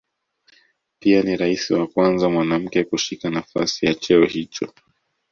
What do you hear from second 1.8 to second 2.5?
kwanza